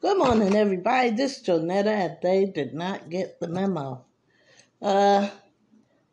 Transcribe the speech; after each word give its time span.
Good 0.00 0.18
morning, 0.18 0.54
everybody. 0.54 1.10
This 1.10 1.38
is 1.38 1.42
Jonetta, 1.42 2.20
they 2.22 2.44
did 2.44 2.74
not 2.74 3.10
get 3.10 3.40
the 3.40 3.48
memo. 3.48 4.04
Uh, 4.80 5.30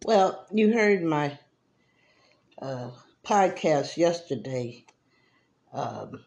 well, 0.04 0.48
you 0.52 0.74
heard 0.74 1.04
my 1.04 1.38
uh, 2.60 2.90
podcast 3.24 3.98
yesterday. 3.98 4.84
Um, 5.72 6.26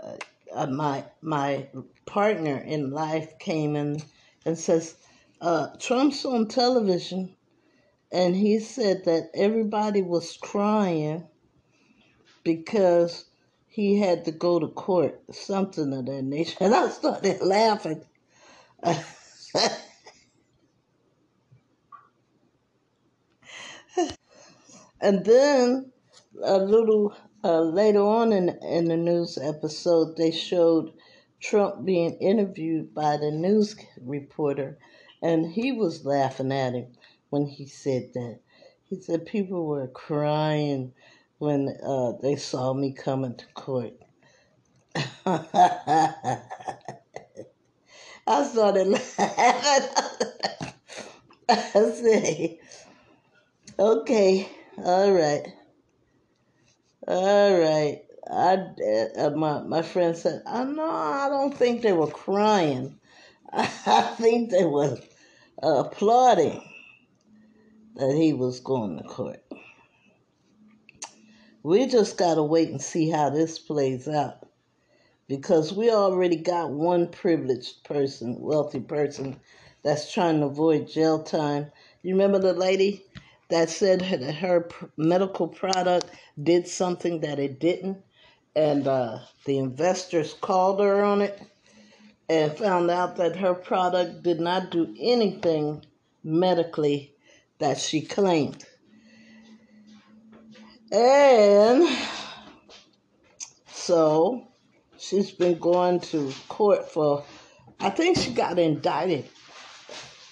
uh, 0.00 0.16
uh, 0.54 0.66
my 0.66 1.04
my 1.20 1.68
partner 2.06 2.56
in 2.58 2.92
life 2.92 3.38
came 3.40 3.74
in 3.74 4.02
and 4.46 4.56
says, 4.56 4.94
uh, 5.40 5.68
"Trump's 5.80 6.24
on 6.24 6.46
television," 6.46 7.34
and 8.12 8.36
he 8.36 8.60
said 8.60 9.04
that 9.06 9.30
everybody 9.34 10.02
was 10.02 10.36
crying 10.36 11.26
because 12.44 13.24
he 13.74 13.98
had 13.98 14.24
to 14.24 14.30
go 14.30 14.60
to 14.60 14.68
court, 14.68 15.20
something 15.32 15.92
of 15.92 16.06
that 16.06 16.22
nature. 16.22 16.56
And 16.60 16.72
I 16.72 16.88
started 16.90 17.42
laughing. 17.42 18.04
and 25.00 25.24
then 25.24 25.90
a 26.44 26.58
little 26.58 27.16
uh, 27.42 27.62
later 27.62 28.02
on 28.02 28.32
in, 28.32 28.50
in 28.62 28.84
the 28.84 28.96
news 28.96 29.38
episode, 29.42 30.16
they 30.16 30.30
showed 30.30 30.92
Trump 31.40 31.84
being 31.84 32.14
interviewed 32.20 32.94
by 32.94 33.16
the 33.16 33.32
news 33.32 33.74
reporter, 34.00 34.78
and 35.20 35.50
he 35.50 35.72
was 35.72 36.06
laughing 36.06 36.52
at 36.52 36.74
him 36.74 36.92
when 37.30 37.46
he 37.46 37.66
said 37.66 38.12
that. 38.14 38.38
He 38.84 39.00
said 39.00 39.26
people 39.26 39.66
were 39.66 39.88
crying 39.88 40.92
when 41.44 41.68
uh, 41.86 42.12
they 42.22 42.36
saw 42.36 42.72
me 42.72 42.92
coming 42.92 43.36
to 43.36 43.44
court. 43.54 43.92
I 45.26 46.40
started 48.44 48.88
laughing. 48.88 49.26
I 51.48 51.90
said, 51.94 52.58
okay, 53.78 54.48
all 54.78 55.12
right, 55.12 55.46
all 57.06 57.58
right. 57.60 58.00
I, 58.30 58.54
uh, 59.18 59.30
my, 59.36 59.60
my 59.64 59.82
friend 59.82 60.16
said, 60.16 60.42
oh, 60.46 60.64
no, 60.64 60.88
I 60.88 61.28
don't 61.28 61.54
think 61.54 61.82
they 61.82 61.92
were 61.92 62.06
crying. 62.06 62.98
I 63.52 64.14
think 64.18 64.50
they 64.50 64.64
were 64.64 64.96
uh, 65.62 65.84
applauding 65.84 66.62
that 67.96 68.14
he 68.14 68.32
was 68.32 68.60
going 68.60 68.96
to 68.96 69.04
court. 69.04 69.44
We 71.64 71.86
just 71.86 72.18
got 72.18 72.34
to 72.34 72.42
wait 72.42 72.68
and 72.68 72.80
see 72.80 73.08
how 73.08 73.30
this 73.30 73.58
plays 73.58 74.06
out 74.06 74.46
because 75.26 75.72
we 75.72 75.90
already 75.90 76.36
got 76.36 76.70
one 76.70 77.08
privileged 77.08 77.84
person, 77.84 78.36
wealthy 78.38 78.80
person, 78.80 79.40
that's 79.82 80.12
trying 80.12 80.40
to 80.40 80.46
avoid 80.46 80.88
jail 80.88 81.22
time. 81.22 81.72
You 82.02 82.12
remember 82.12 82.38
the 82.38 82.52
lady 82.52 83.06
that 83.48 83.70
said 83.70 84.00
that 84.00 84.34
her 84.34 84.68
medical 84.98 85.48
product 85.48 86.10
did 86.42 86.68
something 86.68 87.20
that 87.20 87.38
it 87.38 87.58
didn't, 87.60 87.96
and 88.54 88.86
uh, 88.86 89.20
the 89.46 89.56
investors 89.56 90.34
called 90.34 90.80
her 90.80 91.02
on 91.02 91.22
it 91.22 91.40
and 92.28 92.52
found 92.58 92.90
out 92.90 93.16
that 93.16 93.36
her 93.36 93.54
product 93.54 94.22
did 94.22 94.38
not 94.38 94.70
do 94.70 94.94
anything 95.00 95.82
medically 96.22 97.14
that 97.58 97.78
she 97.78 98.02
claimed. 98.02 98.66
And 100.92 101.88
so 103.66 104.48
she's 104.98 105.30
been 105.30 105.58
going 105.58 106.00
to 106.00 106.32
court 106.48 106.90
for, 106.90 107.24
I 107.80 107.90
think 107.90 108.18
she 108.18 108.32
got 108.32 108.58
indicted 108.58 109.24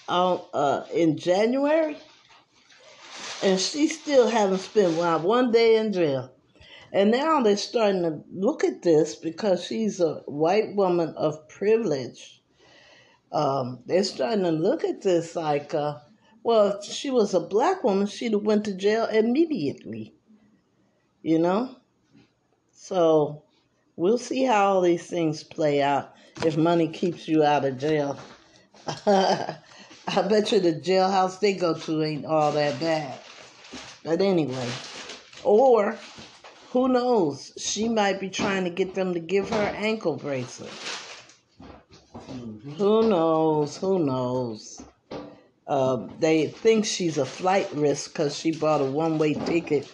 uh, 0.07 0.35
uh, 0.35 0.85
in 0.93 1.17
January. 1.17 1.97
And 3.41 3.59
she 3.59 3.87
still 3.87 4.29
hasn't 4.29 4.61
spent 4.61 5.23
one 5.23 5.51
day 5.51 5.77
in 5.77 5.91
jail. 5.91 6.31
And 6.91 7.09
now 7.09 7.41
they're 7.41 7.57
starting 7.57 8.03
to 8.03 8.23
look 8.31 8.63
at 8.63 8.83
this 8.83 9.15
because 9.15 9.65
she's 9.65 9.99
a 9.99 10.21
white 10.27 10.75
woman 10.75 11.15
of 11.17 11.49
privilege. 11.49 12.41
Um, 13.31 13.79
they're 13.87 14.03
starting 14.03 14.43
to 14.43 14.51
look 14.51 14.83
at 14.83 15.01
this 15.01 15.35
like, 15.35 15.73
uh, 15.73 15.97
well, 16.43 16.79
if 16.79 16.85
she 16.85 17.09
was 17.09 17.33
a 17.33 17.39
black 17.39 17.83
woman, 17.83 18.05
she'd 18.05 18.33
have 18.33 18.43
went 18.43 18.65
to 18.65 18.75
jail 18.75 19.05
immediately 19.05 20.13
you 21.23 21.39
know? 21.39 21.75
So 22.71 23.41
we'll 23.95 24.19
see 24.19 24.43
how 24.43 24.65
all 24.65 24.81
these 24.81 25.07
things 25.07 25.43
play 25.43 25.81
out 25.81 26.13
if 26.45 26.57
money 26.57 26.89
keeps 26.89 27.27
you 27.27 27.43
out 27.43 27.65
of 27.65 27.79
jail. 27.79 28.19
I 29.05 29.57
bet 30.27 30.51
you 30.51 30.59
the 30.59 30.73
jailhouse 30.73 31.39
they 31.39 31.53
go 31.53 31.73
to 31.73 32.03
ain't 32.03 32.25
all 32.25 32.51
that 32.51 32.79
bad. 32.79 33.17
But 34.03 34.21
anyway, 34.21 34.69
or 35.43 35.97
who 36.71 36.89
knows? 36.89 37.53
She 37.57 37.87
might 37.87 38.19
be 38.19 38.29
trying 38.29 38.65
to 38.65 38.69
get 38.69 38.95
them 38.95 39.13
to 39.13 39.19
give 39.21 39.49
her 39.49 39.73
ankle 39.77 40.17
bracelet. 40.17 40.71
Mm-hmm. 42.29 42.71
Who 42.71 43.09
knows? 43.09 43.77
Who 43.77 43.99
knows? 43.99 44.83
Uh, 45.65 46.07
they 46.19 46.47
think 46.47 46.83
she's 46.83 47.17
a 47.17 47.25
flight 47.25 47.71
risk 47.73 48.11
because 48.11 48.37
she 48.37 48.51
bought 48.51 48.81
a 48.81 48.85
one 48.85 49.17
way 49.17 49.33
ticket 49.33 49.85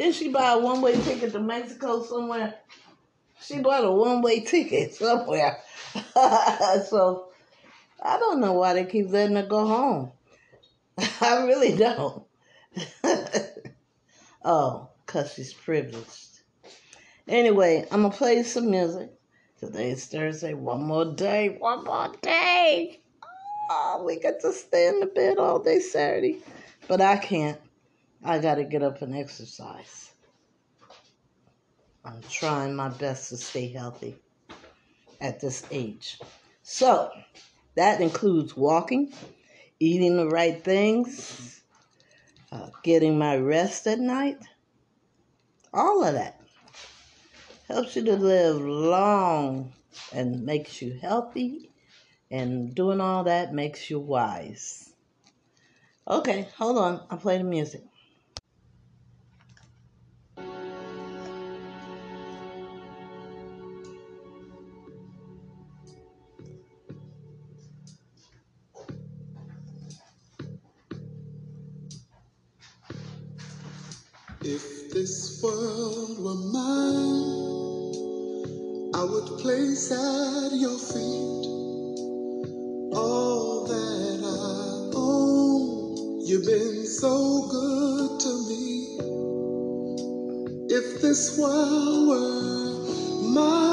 did 0.00 0.14
she 0.14 0.28
buy 0.28 0.52
a 0.52 0.58
one 0.58 0.80
way 0.80 0.94
ticket 0.94 1.32
to 1.32 1.40
Mexico 1.40 2.02
somewhere? 2.02 2.54
She 3.42 3.58
bought 3.58 3.84
a 3.84 3.92
one 3.92 4.22
way 4.22 4.40
ticket 4.40 4.94
somewhere. 4.94 5.58
so 6.14 7.28
I 8.02 8.18
don't 8.18 8.40
know 8.40 8.54
why 8.54 8.72
they 8.72 8.86
keep 8.86 9.10
letting 9.10 9.36
her 9.36 9.46
go 9.46 9.66
home. 9.66 10.12
I 11.20 11.44
really 11.44 11.76
don't. 11.76 12.24
oh, 14.42 14.88
because 15.04 15.34
she's 15.34 15.52
privileged. 15.52 16.40
Anyway, 17.28 17.86
I'm 17.90 18.00
going 18.00 18.12
to 18.12 18.16
play 18.18 18.42
some 18.42 18.70
music. 18.70 19.10
Today's 19.58 20.06
Thursday. 20.06 20.54
One 20.54 20.82
more 20.82 21.14
day. 21.14 21.56
One 21.58 21.84
more 21.84 22.10
day. 22.22 23.02
Oh, 23.68 24.02
we 24.06 24.18
get 24.18 24.40
to 24.40 24.52
stay 24.54 24.88
in 24.88 25.00
the 25.00 25.06
bed 25.06 25.36
all 25.36 25.58
day 25.58 25.80
Saturday. 25.80 26.38
But 26.88 27.02
I 27.02 27.18
can't. 27.18 27.60
I 28.22 28.38
got 28.38 28.56
to 28.56 28.64
get 28.64 28.82
up 28.82 29.00
and 29.02 29.16
exercise. 29.16 30.10
I'm 32.04 32.20
trying 32.30 32.74
my 32.74 32.88
best 32.88 33.30
to 33.30 33.36
stay 33.36 33.72
healthy 33.72 34.16
at 35.20 35.40
this 35.40 35.64
age. 35.70 36.18
So, 36.62 37.10
that 37.76 38.00
includes 38.00 38.56
walking, 38.56 39.12
eating 39.78 40.16
the 40.16 40.28
right 40.28 40.62
things, 40.62 41.62
uh, 42.52 42.70
getting 42.82 43.18
my 43.18 43.36
rest 43.36 43.86
at 43.86 43.98
night. 43.98 44.38
All 45.72 46.04
of 46.04 46.14
that 46.14 46.40
helps 47.68 47.96
you 47.96 48.04
to 48.04 48.16
live 48.16 48.60
long 48.60 49.72
and 50.12 50.44
makes 50.44 50.82
you 50.82 50.98
healthy, 51.00 51.70
and 52.30 52.74
doing 52.74 53.00
all 53.00 53.24
that 53.24 53.54
makes 53.54 53.88
you 53.88 54.00
wise. 54.00 54.92
Okay, 56.08 56.48
hold 56.56 56.78
on. 56.78 57.06
I'll 57.10 57.18
play 57.18 57.38
the 57.38 57.44
music. 57.44 57.82
If 74.52 74.90
this 74.90 75.40
world 75.40 76.18
were 76.18 76.34
mine, 76.34 77.94
I 78.96 79.04
would 79.04 79.38
place 79.38 79.92
at 79.92 80.52
your 80.54 80.76
feet 80.76 81.46
all 82.92 83.64
that 83.68 84.20
I 84.24 84.90
own. 84.96 86.20
You've 86.26 86.46
been 86.46 86.84
so 86.84 87.46
good 87.48 88.20
to 88.22 88.48
me. 88.48 88.98
If 90.68 91.00
this 91.00 91.38
world 91.38 92.08
were 92.08 93.30
mine, 93.30 93.69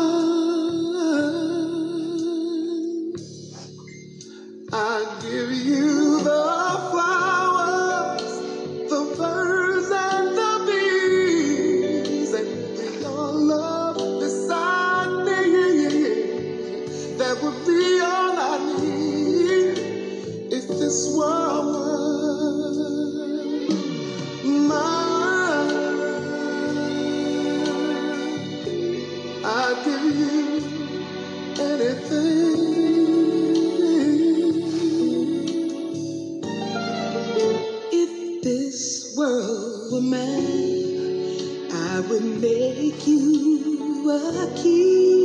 If 37.91 38.43
this 38.43 39.15
world 39.17 39.91
were 39.93 40.01
mine, 40.01 41.69
I 41.73 42.01
would 42.09 42.25
make 42.41 43.07
you 43.07 44.11
a 44.11 44.55
king. 44.63 45.16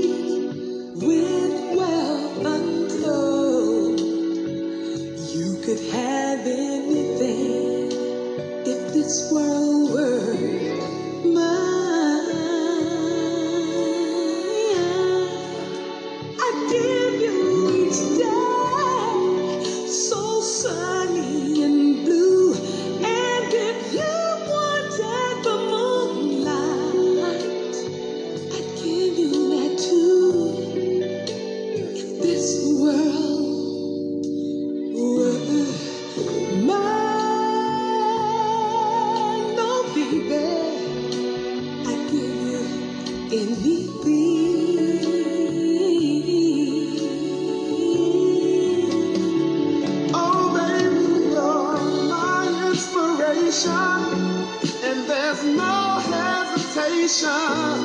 Hesitation 57.20 57.81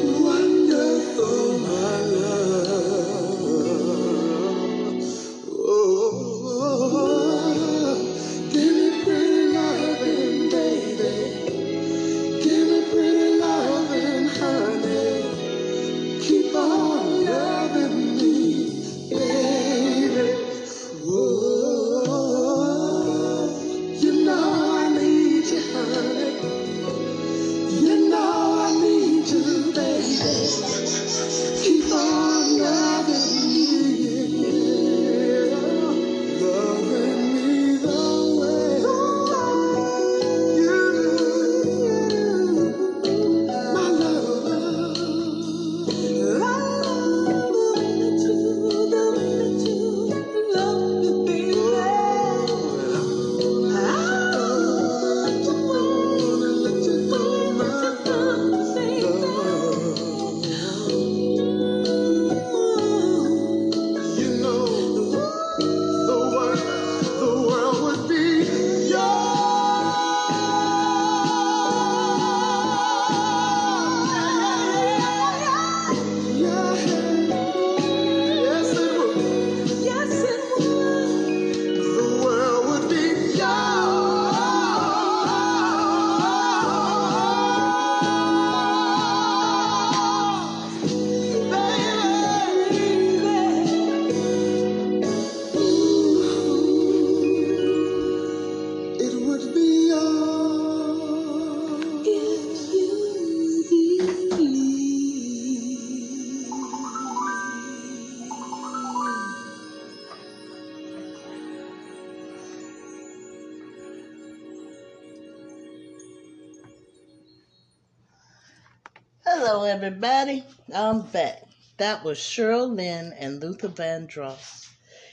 Hello, 119.38 119.64
everybody. 119.64 120.42
I'm 120.74 121.02
back. 121.02 121.42
That 121.76 122.02
was 122.02 122.16
Cheryl 122.16 122.74
Lynn 122.74 123.12
and 123.18 123.38
Luther 123.38 123.68
Vandross. 123.68 124.66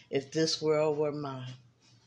If 0.09 0.31
this 0.31 0.61
world 0.61 0.97
were 0.97 1.11
mine, 1.11 1.55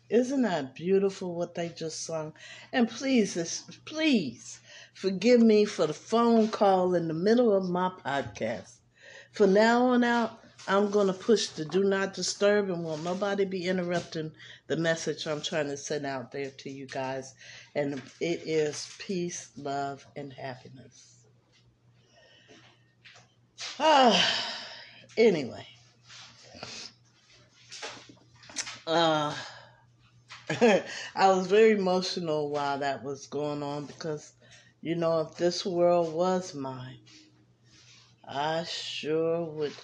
isn't 0.09 0.41
that 0.41 0.75
beautiful 0.75 1.35
what 1.35 1.55
they 1.55 1.69
just 1.69 2.05
sung? 2.05 2.33
And 2.73 2.89
please, 2.89 3.37
please 3.85 4.61
forgive 4.95 5.43
me 5.43 5.67
for 5.67 5.87
the 5.87 5.93
phone 5.93 6.49
call 6.49 6.95
in 6.95 7.07
the 7.07 7.13
middle 7.13 7.55
of 7.55 7.69
my 7.69 7.91
podcast. 8.03 8.77
For 9.33 9.47
now 9.47 9.89
on 9.89 10.03
out, 10.03 10.41
I'm 10.67 10.91
going 10.91 11.09
to 11.09 11.13
push 11.13 11.49
the 11.49 11.67
do 11.67 11.85
not 11.85 12.15
disturb 12.15 12.71
and 12.71 12.83
will 12.83 12.97
nobody 12.97 13.45
be 13.45 13.69
interrupting 13.69 14.33
the 14.69 14.79
message 14.79 15.27
I'm 15.27 15.43
trying 15.43 15.69
to 15.69 15.77
send 15.77 16.07
out 16.07 16.33
there 16.33 16.51
to 16.51 16.71
you 16.71 16.87
guys. 16.87 17.35
And 17.75 18.01
it 18.21 18.41
is 18.47 18.89
peace, 18.99 19.51
love, 19.59 20.07
and 20.17 20.33
happiness. 20.33 21.16
Ah, 23.79 24.55
anyway. 25.17 25.67
Uh, 28.87 29.35
I 30.51 31.29
was 31.29 31.49
very 31.49 31.73
emotional 31.73 32.51
while 32.51 32.79
that 32.79 33.03
was 33.03 33.27
going 33.27 33.63
on 33.63 33.87
because, 33.87 34.33
you 34.81 34.95
know, 34.95 35.21
if 35.21 35.37
this 35.37 35.67
world 35.67 36.15
was 36.15 36.55
mine, 36.55 37.01
I 38.27 38.65
sure 38.65 39.45
would 39.45 39.75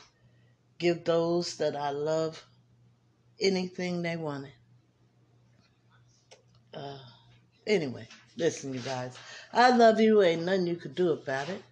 give 0.78 1.04
those 1.04 1.56
that 1.56 1.76
I 1.76 1.90
love 1.90 2.44
anything 3.40 4.02
they 4.02 4.16
wanted. 4.16 4.52
Uh, 6.74 6.98
anyway, 7.66 8.08
listen, 8.36 8.72
you 8.72 8.80
guys. 8.80 9.16
I 9.52 9.76
love 9.76 10.00
you. 10.00 10.22
Ain't 10.22 10.44
nothing 10.44 10.66
you 10.66 10.76
could 10.76 10.94
do 10.94 11.10
about 11.10 11.48
it. 11.48 11.62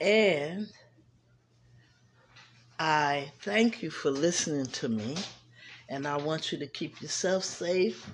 And 0.00 0.68
I 2.84 3.30
thank 3.42 3.80
you 3.80 3.90
for 3.90 4.10
listening 4.10 4.66
to 4.66 4.88
me. 4.88 5.14
And 5.88 6.04
I 6.04 6.16
want 6.16 6.50
you 6.50 6.58
to 6.58 6.66
keep 6.66 7.00
yourself 7.00 7.44
safe 7.44 8.10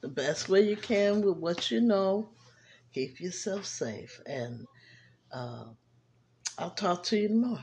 the 0.00 0.08
best 0.08 0.48
way 0.48 0.62
you 0.62 0.76
can 0.76 1.22
with 1.22 1.36
what 1.36 1.70
you 1.70 1.80
know. 1.80 2.30
Keep 2.92 3.20
yourself 3.20 3.64
safe. 3.64 4.20
And 4.26 4.66
uh, 5.32 5.66
I'll 6.58 6.72
talk 6.72 7.04
to 7.04 7.16
you 7.16 7.28
tomorrow. 7.28 7.60